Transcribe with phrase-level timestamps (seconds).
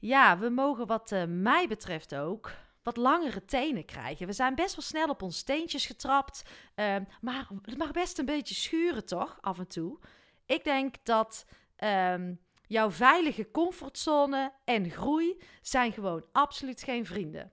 [0.00, 2.50] Ja, we mogen wat uh, mij betreft ook
[2.82, 4.26] wat langere tenen krijgen.
[4.26, 6.42] We zijn best wel snel op ons steentjes getrapt,
[6.76, 9.98] uh, maar het mag best een beetje schuren toch, af en toe.
[10.46, 11.46] Ik denk dat
[11.78, 12.14] uh,
[12.66, 17.52] jouw veilige comfortzone en groei zijn gewoon absoluut geen vrienden.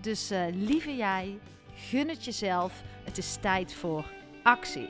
[0.00, 1.38] Dus uh, lieve jij,
[1.74, 2.82] gun het jezelf.
[3.04, 4.04] Het is tijd voor
[4.42, 4.88] actie.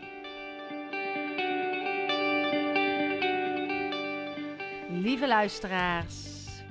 [4.90, 6.26] Lieve luisteraars,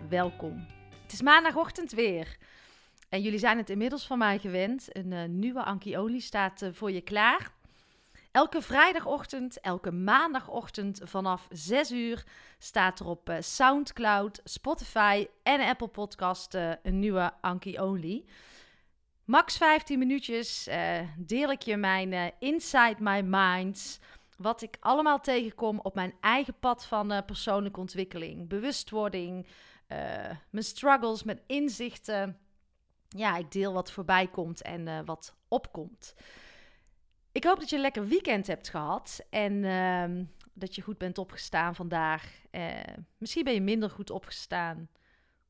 [0.09, 0.65] welkom.
[1.01, 2.37] Het is maandagochtend weer.
[3.09, 4.95] En jullie zijn het inmiddels van mij gewend.
[4.95, 7.51] Een uh, nieuwe Anki staat uh, voor je klaar.
[8.37, 12.23] Elke vrijdagochtend, elke maandagochtend vanaf 6 uur
[12.57, 18.25] staat er op uh, SoundCloud, Spotify en Apple Podcast een nieuwe Anki Only.
[19.25, 20.69] Max 15 minuutjes
[21.17, 23.99] deel ik je mijn Inside My Minds
[24.37, 29.47] wat ik allemaal tegenkom op mijn eigen pad van persoonlijke ontwikkeling, bewustwording,
[30.49, 32.37] mijn struggles met inzichten.
[33.07, 36.15] Ja, ik deel wat voorbij komt en wat opkomt.
[37.37, 41.17] Ik hoop dat je een lekker weekend hebt gehad en ehm, dat je goed bent
[41.17, 42.41] opgestaan vandaag.
[43.17, 44.89] misschien ben je minder goed opgestaan.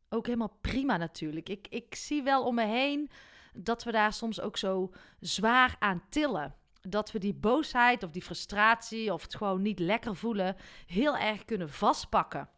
[0.10, 1.50] Ook helemaal prima natuurlijk.
[1.50, 3.10] Ik, ik zie wel om me heen
[3.54, 8.22] dat we daar soms ook zo zwaar aan tillen dat we die boosheid of die
[8.22, 10.56] frustratie of het gewoon niet lekker voelen
[10.86, 12.50] heel erg kunnen vastpakken.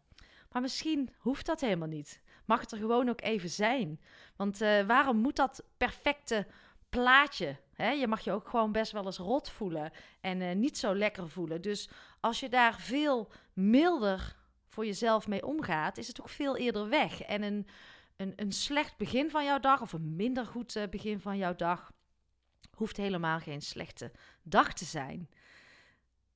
[0.52, 2.20] Maar misschien hoeft dat helemaal niet.
[2.44, 4.00] Mag het er gewoon ook even zijn?
[4.36, 6.46] Want uh, waarom moet dat perfecte
[6.90, 7.56] plaatje?
[7.72, 7.90] Hè?
[7.90, 11.28] Je mag je ook gewoon best wel eens rot voelen en uh, niet zo lekker
[11.28, 11.62] voelen.
[11.62, 11.90] Dus
[12.20, 14.36] als je daar veel milder
[14.68, 17.22] voor jezelf mee omgaat, is het ook veel eerder weg.
[17.22, 17.66] En een,
[18.16, 21.56] een, een slecht begin van jouw dag of een minder goed uh, begin van jouw
[21.56, 21.92] dag
[22.76, 24.12] hoeft helemaal geen slechte
[24.42, 25.28] dag te zijn.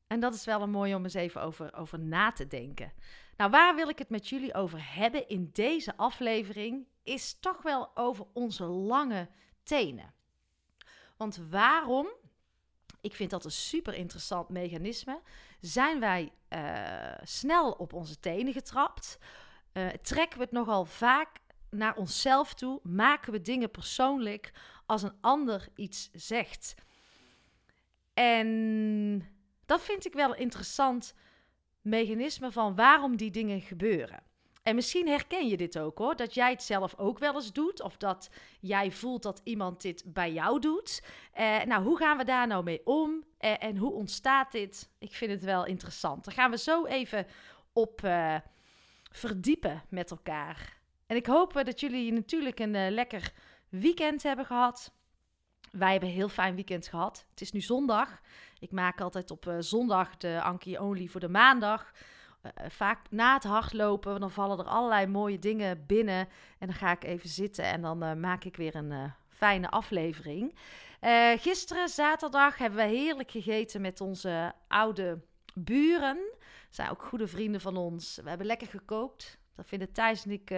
[0.07, 2.93] En dat is wel een mooi om eens even over, over na te denken.
[3.37, 6.87] Nou, waar wil ik het met jullie over hebben in deze aflevering?
[7.03, 9.29] Is toch wel over onze lange
[9.63, 10.14] tenen.
[11.17, 12.09] Want waarom,
[13.01, 15.21] ik vind dat een super interessant mechanisme,
[15.61, 19.19] zijn wij uh, snel op onze tenen getrapt?
[19.73, 21.29] Uh, trekken we het nogal vaak
[21.71, 22.81] naar onszelf toe?
[22.83, 24.53] Maken we dingen persoonlijk
[24.87, 26.75] als een ander iets zegt.
[28.15, 29.29] En
[29.67, 31.15] dat vind ik wel een interessant
[31.81, 34.23] mechanisme van waarom die dingen gebeuren.
[34.65, 37.83] En misschien herken je dit ook hoor, dat jij het zelf ook wel eens doet,
[37.83, 38.31] of dat
[38.61, 41.03] jij voelt dat iemand dit bij jou doet.
[41.33, 44.91] Eh, nou, hoe gaan we daar nou mee om eh, en hoe ontstaat dit?
[44.99, 46.25] Ik vind het wel interessant.
[46.25, 47.27] Daar gaan we zo even
[47.73, 48.37] op uh,
[49.11, 50.79] verdiepen met elkaar.
[51.07, 53.33] En ik hoop dat jullie natuurlijk een lekker
[53.69, 54.93] weekend hebben gehad.
[55.71, 57.27] Wij hebben een heel fijn weekend gehad.
[57.31, 58.21] Het is nu zondag.
[58.59, 61.93] Ik maak altijd op zondag de Anki Only voor de maandag.
[62.45, 66.29] Uh, vaak na het hardlopen, dan vallen er allerlei mooie dingen binnen.
[66.59, 70.55] En dan ga ik even zitten en dan uh, maak ik weer een fijne aflevering.
[71.37, 75.21] gisteren, zaterdag, hebben we heerlijk gegeten met onze oude
[75.55, 76.19] buren.
[76.71, 78.21] Zijn ook goede vrienden van ons.
[78.23, 79.39] We hebben lekker gekookt.
[79.57, 80.51] Dat vinden Thijs en ik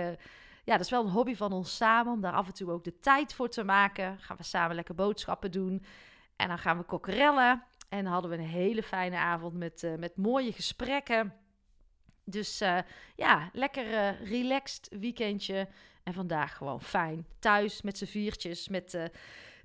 [0.65, 2.12] ja, dat is wel een hobby van ons samen.
[2.12, 4.19] Om daar af en toe ook de tijd voor te maken.
[4.19, 5.85] Gaan we samen lekker boodschappen doen.
[6.37, 7.62] En dan gaan we kokkerellen.
[7.88, 11.35] En dan hadden we een hele fijne avond met, met mooie gesprekken.
[12.28, 12.78] Dus uh,
[13.17, 15.69] ja, lekker uh, relaxed weekendje.
[16.02, 17.26] En vandaag gewoon fijn.
[17.38, 19.05] Thuis met z'n viertjes, met uh,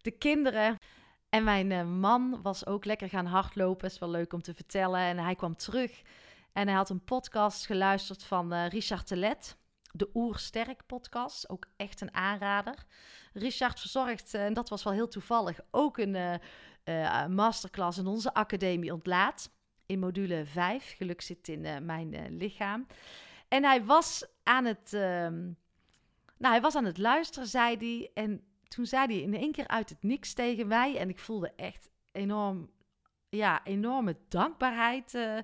[0.01, 0.77] de kinderen.
[1.29, 3.87] En mijn man was ook lekker gaan hardlopen.
[3.87, 4.99] Is wel leuk om te vertellen.
[4.99, 6.01] En hij kwam terug.
[6.53, 9.57] En hij had een podcast geluisterd van Richard Telet.
[9.91, 11.49] De Oersterk podcast.
[11.49, 12.85] Ook echt een aanrader.
[13.33, 16.39] Richard verzorgt, en dat was wel heel toevallig, ook een
[17.29, 19.49] masterclass in onze academie Ontlaat
[19.91, 20.95] in module 5.
[20.97, 22.87] Geluk zit in uh, mijn uh, lichaam.
[23.47, 25.57] En hij was aan het, um,
[26.37, 28.23] nou, hij was aan het luisteren, zei hij.
[28.23, 30.97] En toen zei hij in één keer uit het niks tegen mij.
[30.97, 32.69] En ik voelde echt enorm,
[33.29, 35.37] ja, enorme dankbaarheid uh,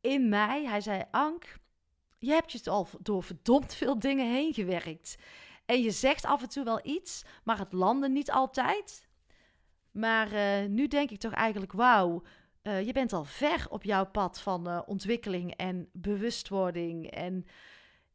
[0.00, 0.64] in mij.
[0.64, 1.56] Hij zei, Ank,
[2.18, 5.18] je hebt je al door verdomd veel dingen heen gewerkt.
[5.66, 9.08] En je zegt af en toe wel iets, maar het landde niet altijd.
[9.90, 10.28] Maar
[10.68, 12.22] nu denk ik toch eigenlijk, wauw,
[12.64, 17.10] uh, je bent al ver op jouw pad van uh, ontwikkeling en bewustwording.
[17.10, 17.46] En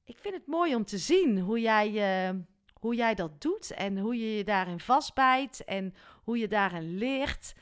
[0.04, 2.40] ik vind het mooi om te zien hoe jij, uh,
[2.74, 5.94] hoe jij dat doet en hoe je je daarin vastbijt en
[6.24, 7.54] hoe je daarin leert.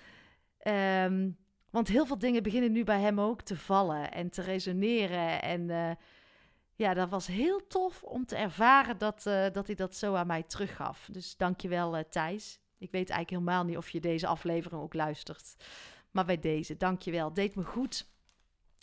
[1.04, 1.38] Um,
[1.70, 5.42] want heel veel dingen beginnen nu bij hem ook te vallen en te resoneren.
[5.42, 5.98] En
[6.76, 9.24] ja, dat was heel tof om te ervaren dat,
[9.54, 11.10] dat hij dat zo aan mij teruggaf.
[11.12, 12.60] Dus dankjewel uh, Thijs.
[12.78, 15.56] Ik weet eigenlijk helemaal niet of je deze aflevering ook luistert.
[16.12, 17.34] Maar bij deze, dankjewel.
[17.34, 18.10] Deed me goed.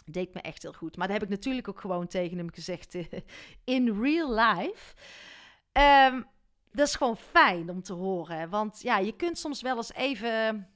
[0.05, 0.97] Deed me echt heel goed.
[0.97, 3.05] Maar dat heb ik natuurlijk ook gewoon tegen hem gezegd eh,
[3.65, 4.94] in real life.
[5.73, 6.23] Ehm,
[6.73, 8.50] dat is gewoon fijn om te horen.
[8.50, 10.69] Want ja, je kunt soms wel eens even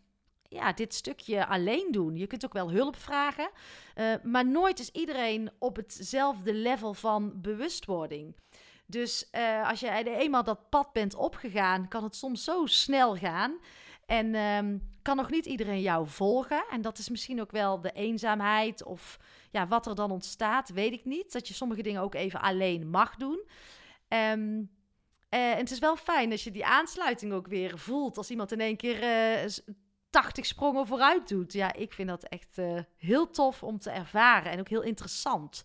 [0.48, 2.16] ja, dit stukje alleen doen.
[2.16, 3.50] Je kunt ook wel hulp vragen.
[3.96, 8.36] Uh, maar nooit is iedereen op hetzelfde level van bewustwording.
[8.86, 13.58] Dus uh, als je eenmaal dat pad bent opgegaan, kan het soms zo snel gaan.
[14.08, 16.64] En um, kan nog niet iedereen jou volgen.
[16.70, 19.18] En dat is misschien ook wel de eenzaamheid of
[19.50, 21.32] ja, wat er dan ontstaat, weet ik niet.
[21.32, 23.48] Dat je sommige dingen ook even alleen mag doen.
[24.08, 24.70] Um,
[25.30, 28.16] uh, en het is wel fijn als je die aansluiting ook weer voelt.
[28.16, 29.50] Als iemand in één keer uh, eh,
[30.10, 31.52] 80 sprongen vooruit doet.
[31.52, 35.64] Ja, ik vind dat echt uh, heel tof om te ervaren en ook heel interessant.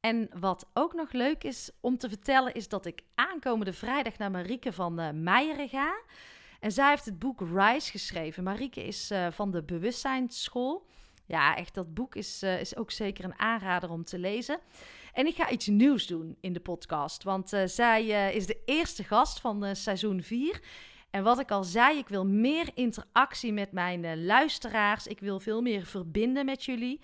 [0.00, 4.30] En wat ook nog leuk is om te vertellen, is dat ik aankomende vrijdag naar
[4.30, 6.00] Marieke van Meijeren ga.
[6.60, 8.42] En zij heeft het boek Rise geschreven.
[8.42, 10.86] Marieke is uh, van de Bewustzijnsschool.
[11.26, 14.58] Ja, echt, dat boek is, uh, is ook zeker een aanrader om te lezen.
[15.12, 17.22] En ik ga iets nieuws doen in de podcast.
[17.22, 20.60] Want uh, zij is de eerste gast van seizoen 4.
[21.10, 25.06] En wat ik al zei, ik wil meer interactie met mijn luisteraars.
[25.06, 27.00] Ik wil veel meer verbinden met jullie.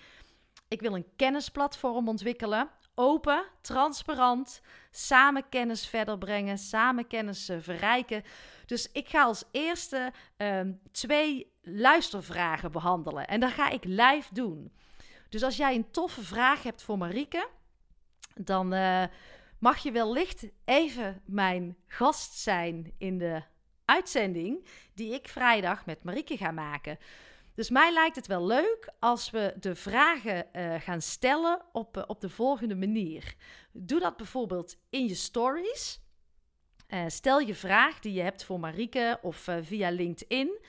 [0.67, 2.69] Ik wil een kennisplatform ontwikkelen.
[2.95, 4.61] Open, transparant,
[4.91, 8.23] samen kennis verder brengen, samen kennis verrijken
[8.67, 13.27] dus ik ga als eerste ehm, twee luistervragen behandelen.
[13.27, 14.71] En dat ga ik live doen.
[15.29, 17.47] Dus als jij een toffe vraag hebt voor Marieke,
[18.35, 19.03] dan uh,
[19.59, 23.41] mag je wellicht even mijn gast zijn in de
[23.85, 26.97] uitzending die ik vrijdag met Marieke ga maken.
[27.53, 32.03] Dus mij lijkt het wel leuk als we de vragen uh, gaan stellen op, uh,
[32.07, 33.35] op de volgende manier.
[33.71, 35.99] Doe dat bijvoorbeeld in je stories.
[36.87, 40.59] Uh, stel je vraag die je hebt voor Marieke of uh, via LinkedIn.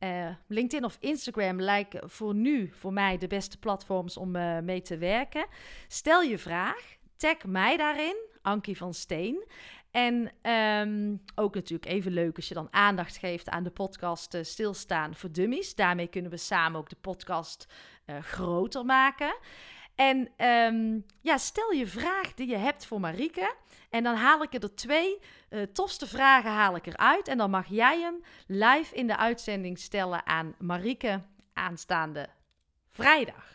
[0.00, 4.30] Uh, LinkedIn of Instagram lijken voor nu voor mij de beste platforms om
[4.64, 5.46] mee te werken.
[5.88, 9.46] Stel je vraag, tag mij daarin, Ankie van Steen.
[9.90, 15.14] En um, ook natuurlijk even leuk als je dan aandacht geeft aan de podcast Stilstaan
[15.14, 15.74] voor Dummies.
[15.74, 17.66] Daarmee kunnen we samen ook de podcast
[18.20, 19.36] groter maken.
[19.96, 23.54] En um, ja, stel je vraag die je hebt voor Marieke.
[23.90, 25.18] En dan haal ik er twee
[25.50, 27.28] uh, tofste vragen haal ik eruit.
[27.28, 31.22] En dan mag jij hem live in de uitzending stellen aan Marieke
[31.52, 32.28] aanstaande
[32.90, 33.54] vrijdag.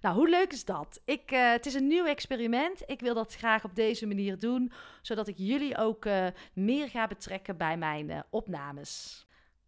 [0.00, 1.00] Nou, hoe leuk is dat?
[1.04, 2.82] Ik, uh, het is een nieuw experiment.
[2.86, 4.72] Ik wil dat graag op deze manier doen,
[5.02, 9.26] zodat ik jullie ook uh, meer ga betrekken bij mijn opnames.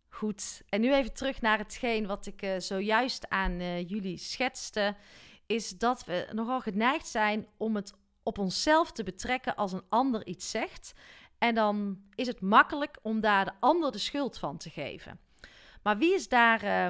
[0.09, 4.97] Goed, en nu even terug naar hetgeen wat ik zojuist aan jullie schetste.
[5.47, 7.95] Is dat we nogal geneigd zijn om het
[8.27, 10.93] op onszelf te betrekken als een ander iets zegt.
[11.39, 15.21] En dan is het makkelijk om daar de ander de schuld van te geven.
[15.83, 16.87] Maar wie is daar uh,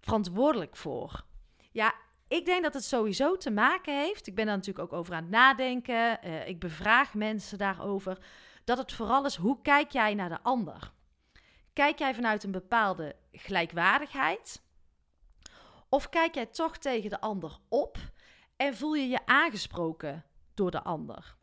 [0.00, 1.24] verantwoordelijk voor?
[1.70, 1.94] Ja,
[2.28, 4.26] ik denk dat het sowieso te maken heeft.
[4.26, 6.18] Ik ben daar natuurlijk ook over aan het nadenken.
[6.24, 8.18] Uh, ik bevraag mensen daarover.
[8.64, 10.92] Dat het vooral is hoe kijk jij naar de ander?
[11.72, 14.62] Kijk jij vanuit een bepaalde gelijkwaardigheid?
[15.90, 17.98] Of kijk jij toch tegen de ander op
[18.56, 21.36] en voel je je aangesproken door de ander?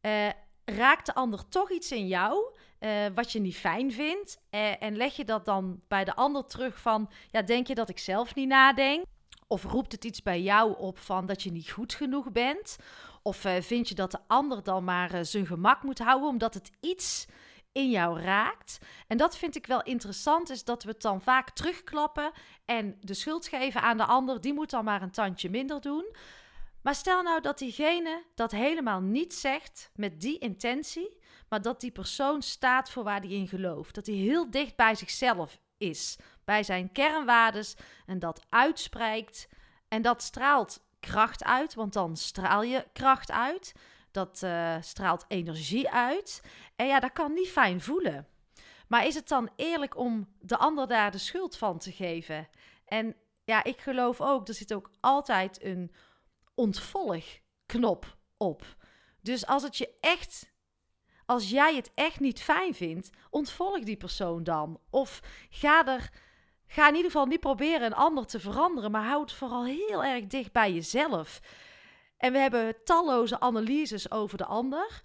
[0.00, 0.28] Uh,
[0.64, 4.40] raakt de ander toch iets in jou uh, wat je niet fijn vindt?
[4.50, 7.88] Uh, en leg je dat dan bij de ander terug van, ja, denk je dat
[7.88, 9.04] ik zelf niet nadenk?
[9.46, 12.76] Of roept het iets bij jou op van dat je niet goed genoeg bent?
[13.22, 17.26] Of vind je dat de ander dan maar zijn gemak moet houden omdat het iets
[17.72, 18.78] in jou raakt?
[19.06, 22.32] En dat vind ik wel interessant, is dat we het dan vaak terugklappen
[22.64, 24.40] en de schuld geven aan de ander.
[24.40, 26.14] Die moet dan maar een tandje minder doen.
[26.82, 31.90] Maar stel nou dat diegene dat helemaal niet zegt met die intentie, maar dat die
[31.90, 33.94] persoon staat voor waar hij in gelooft.
[33.94, 37.76] Dat hij heel dicht bij zichzelf is, bij zijn kernwaardes
[38.06, 39.48] en dat uitspreekt.
[39.88, 43.72] En dat straalt kracht uit, want dan straal je kracht uit.
[44.10, 46.42] Dat uh, straalt energie uit.
[46.86, 48.26] Ja, dat kan niet fijn voelen.
[48.88, 52.48] Maar is het dan eerlijk om de ander daar de schuld van te geven?
[52.84, 55.92] En ja, ik geloof ook, er zit ook altijd een
[56.54, 58.76] ontvolgknop op.
[59.20, 60.52] Dus als het je echt
[61.26, 64.80] als jij het echt niet fijn vindt, ontvolg die persoon dan.
[64.90, 65.20] Of
[65.50, 66.10] ga er.
[66.66, 70.26] Ga in ieder geval niet proberen een ander te veranderen, maar houd vooral heel erg
[70.26, 71.40] dicht bij jezelf.
[72.16, 75.02] En we hebben talloze analyses over de ander.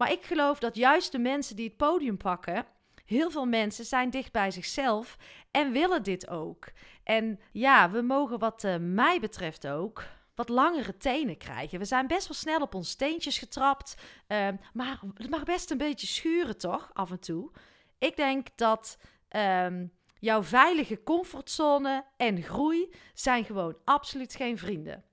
[0.00, 2.66] Maar ik geloof dat juist de mensen die het podium pakken,
[3.04, 5.16] heel veel mensen zijn dicht bij zichzelf
[5.50, 6.66] en willen dit ook.
[7.04, 10.04] En ja, we mogen wat uh, mij betreft ook
[10.34, 11.78] wat langere tenen krijgen.
[11.78, 13.94] We zijn best wel snel op ons steentjes getrapt.
[14.26, 16.90] Ehm, maar het mag best een beetje schuren, toch?
[16.92, 17.50] Af en toe.
[17.98, 19.86] Ik denk dat ehm,
[20.18, 25.04] jouw veilige comfortzone en groei zijn gewoon absoluut geen vrienden.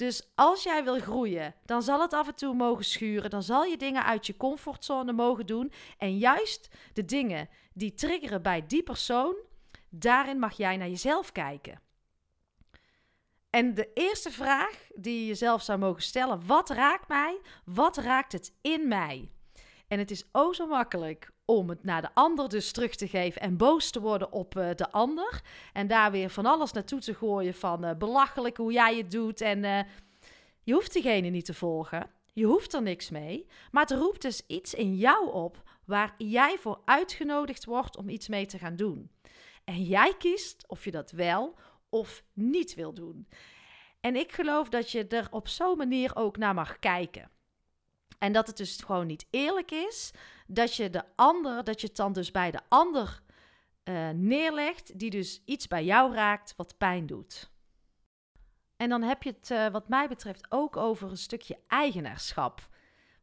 [0.00, 3.30] Dus als jij wil groeien, dan zal het af en toe mogen schuren.
[3.30, 5.72] Dan zal je dingen uit je comfortzone mogen doen.
[5.98, 9.36] En juist de dingen die triggeren bij die persoon,
[9.88, 11.80] daarin mag jij naar jezelf kijken.
[13.50, 17.40] En de eerste vraag die je jezelf zou mogen stellen: wat raakt mij?
[17.64, 19.30] Wat raakt het in mij?
[19.88, 23.40] En het is o zo makkelijk om het naar de ander dus terug te geven
[23.40, 25.42] en boos te worden op uh, de ander.
[25.72, 29.40] En daar weer van alles naartoe te gooien van uh, belachelijk hoe jij het doet.
[29.40, 29.80] En uh,
[30.62, 32.10] je hoeft diegene niet te volgen.
[32.32, 33.46] Je hoeft er niks mee.
[33.70, 38.28] Maar het roept dus iets in jou op waar jij voor uitgenodigd wordt om iets
[38.28, 39.10] mee te gaan doen.
[39.64, 41.54] En jij kiest of je dat wel
[41.88, 43.28] of niet wil doen.
[44.00, 47.30] En ik geloof dat je er op zo'n manier ook naar mag kijken.
[48.20, 50.10] En dat het dus gewoon niet eerlijk is
[50.46, 53.22] dat je de ander, dat je het dan dus bij de ander
[53.84, 57.50] uh, neerlegt, die dus iets bij jou raakt wat pijn doet.
[58.76, 62.68] En dan heb je het, uh, wat mij betreft, ook over een stukje eigenaarschap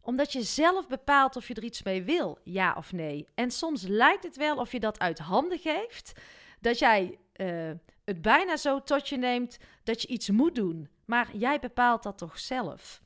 [0.08, 3.28] omdat je zelf bepaalt of je er iets mee wil, ja of nee.
[3.36, 6.12] En soms lijkt het wel of je dat uit handen geeft.
[6.60, 7.72] Dat jij uh,
[8.06, 10.90] het bijna zo tot je neemt dat je iets moet doen.
[11.06, 13.02] Maar jij bepaalt dat toch zelf?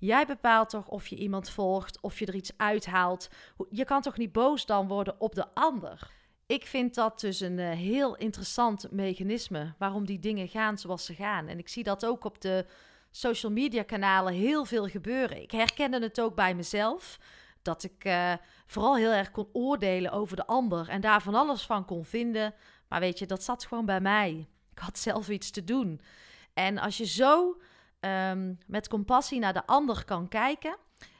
[0.00, 3.28] Jij bepaalt toch of je iemand volgt, of je er iets uithaalt.
[3.70, 6.10] Je kan toch niet boos dan worden op de ander?
[6.46, 11.14] Ik vind dat dus een uh, heel interessant mechanisme waarom die dingen gaan zoals ze
[11.14, 11.48] gaan.
[11.48, 12.66] En ik zie dat ook op de
[13.10, 15.42] social media kanalen heel veel gebeuren.
[15.42, 17.18] Ik herkende het ook bij mezelf.
[17.62, 18.32] Dat ik uh,
[18.66, 22.54] vooral heel erg kon oordelen over de ander en daar van alles van kon vinden.
[22.88, 24.48] Maar weet je, dat zat gewoon bij mij.
[24.72, 26.00] Ik had zelf iets te doen.
[26.54, 27.60] En als je zo
[28.00, 30.76] um, met compassie naar de ander kan kijken,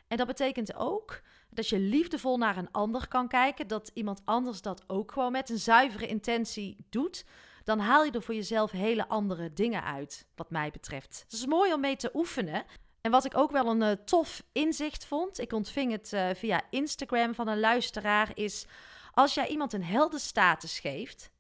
[0.09, 1.21] en dat betekent ook
[1.51, 5.51] dat je liefdevol naar een ander kan kijken, dat iemand anders dat ook gewoon met
[5.51, 7.25] een zuivere intentie doet,
[7.65, 11.21] dan haal je er voor jezelf hele andere dingen uit, wat mij betreft.
[11.25, 12.65] Het is mooi om mee te oefenen.
[13.01, 16.63] En wat ik ook wel een uh, tof inzicht vond, ik ontving het uh, via
[16.71, 18.67] Instagram van een luisteraar, is
[19.13, 21.31] als jij iemand een heldenstatus geeft,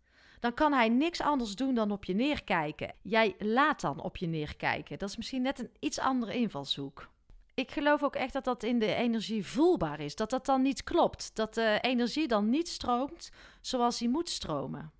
[0.40, 2.94] dan kan hij niks anders doen dan op je neerkijken.
[3.02, 4.98] Jij laat dan op je neerkijken.
[4.98, 7.08] Dat is misschien net een iets andere invalshoek.
[7.54, 10.14] Ik geloof ook echt dat dat in de energie voelbaar is.
[10.14, 11.30] Dat dat dan niet klopt.
[11.34, 13.30] Dat de energie dan niet stroomt
[13.60, 14.92] zoals die moet stromen.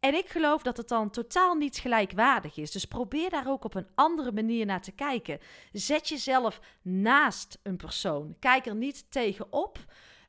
[0.00, 2.70] En ik geloof dat het dan totaal niet gelijkwaardig is.
[2.70, 5.38] Dus probeer daar ook op een andere manier naar te kijken.
[5.72, 8.36] Zet jezelf naast een persoon.
[8.38, 9.78] Kijk er niet tegenop.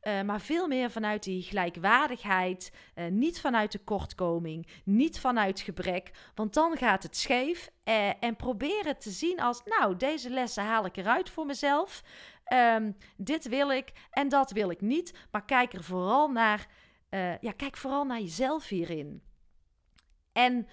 [0.04, 6.54] Uh, maar veel meer vanuit die gelijkwaardigheid, uh, niet vanuit tekortkoming, niet vanuit gebrek, want
[6.54, 7.70] dan gaat het scheef.
[7.84, 12.04] Uh, en probeer het te zien als, nou, deze lessen haal ik eruit voor mezelf.
[12.76, 16.68] Um, dit wil ik en dat wil ik niet, maar kijk er vooral naar,
[17.42, 19.24] ja, kijk vooral naar jezelf hierin.
[20.32, 20.68] En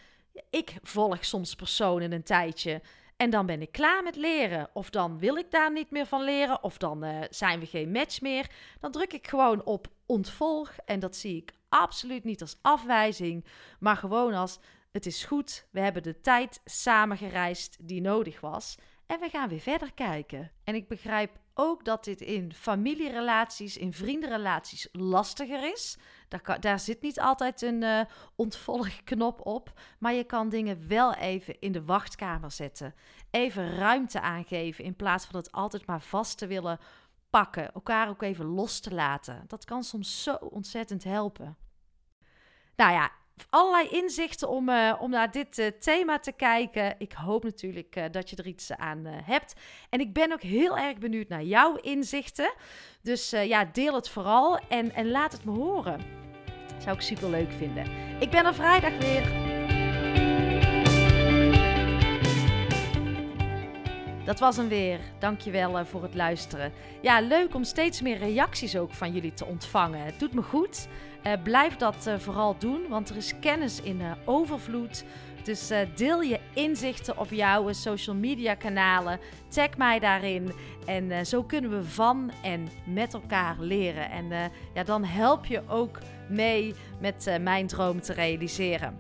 [0.50, 2.82] ik volg soms personen een tijdje.
[3.16, 4.68] En dan ben ik klaar met leren.
[4.72, 6.62] Of dan wil ik daar niet meer van leren.
[6.62, 8.50] Of dan uh, zijn we geen match meer.
[8.80, 10.72] Dan druk ik gewoon op ontvolg.
[10.84, 13.44] En dat zie ik absoluut niet als afwijzing.
[13.80, 14.58] Maar gewoon als
[14.92, 15.66] het is goed.
[15.70, 18.76] We hebben de tijd samen gereisd die nodig was.
[19.06, 20.52] En we gaan weer verder kijken.
[20.64, 25.96] En ik begrijp ook dat dit in familierelaties, in vriendenrelaties lastiger is.
[26.28, 28.00] Daar, daar zit niet altijd een uh,
[28.36, 29.72] ontvolgknop op.
[29.98, 32.94] Maar je kan dingen wel even in de wachtkamer zetten.
[33.30, 36.78] Even ruimte aangeven in plaats van het altijd maar vast te willen
[37.30, 37.72] pakken.
[37.72, 39.44] Elkaar ook even los te laten.
[39.46, 41.56] Dat kan soms zo ontzettend helpen.
[42.76, 43.10] Nou ja,
[43.50, 46.94] allerlei inzichten om, uh, om naar dit uh, thema te kijken.
[46.98, 49.54] Ik hoop natuurlijk uh, dat je er iets aan hebt.
[49.90, 52.52] En ik ben ook heel erg benieuwd naar jouw inzichten.
[53.02, 56.00] Dus ja, deel het vooral en, en laat het me horen.
[56.78, 57.86] Zou ik super leuk vinden.
[58.20, 59.45] Ik ben er vrijdag weer.
[64.26, 65.00] Dat was hem weer.
[65.18, 66.72] Dankjewel uh, voor het luisteren.
[67.02, 70.04] Ja, leuk om steeds meer reacties ook van jullie te ontvangen.
[70.04, 70.88] Het doet me goed.
[71.26, 75.04] Uh, blijf dat uh, vooral doen, want er is kennis in overvloed.
[75.42, 79.20] Dus deel je inzichten op jouw social media kanalen.
[79.48, 80.52] Tag mij daarin.
[80.86, 84.10] En zo kunnen we van en met elkaar leren.
[84.10, 88.98] En ja, dan help je ook mee met mijn droom te realiseren.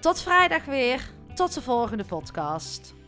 [0.00, 1.10] Tot vrijdag weer.
[1.34, 3.01] Tot de volgende podcast.